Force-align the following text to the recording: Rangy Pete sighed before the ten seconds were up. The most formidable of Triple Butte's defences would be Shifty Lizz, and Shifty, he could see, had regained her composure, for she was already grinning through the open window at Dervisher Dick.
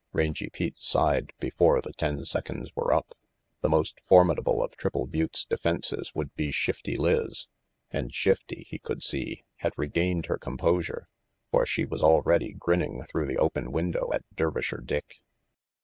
Rangy 0.13 0.49
Pete 0.49 0.79
sighed 0.79 1.31
before 1.39 1.79
the 1.79 1.93
ten 1.93 2.25
seconds 2.25 2.71
were 2.75 2.91
up. 2.91 3.13
The 3.59 3.69
most 3.69 3.99
formidable 4.07 4.63
of 4.63 4.75
Triple 4.75 5.05
Butte's 5.05 5.45
defences 5.45 6.15
would 6.15 6.33
be 6.33 6.51
Shifty 6.51 6.97
Lizz, 6.97 7.45
and 7.91 8.11
Shifty, 8.11 8.65
he 8.67 8.79
could 8.79 9.03
see, 9.03 9.43
had 9.57 9.73
regained 9.77 10.25
her 10.25 10.39
composure, 10.39 11.07
for 11.51 11.67
she 11.67 11.85
was 11.85 12.01
already 12.01 12.51
grinning 12.53 13.03
through 13.03 13.27
the 13.27 13.37
open 13.37 13.71
window 13.71 14.09
at 14.11 14.23
Dervisher 14.35 14.83
Dick. 14.83 15.21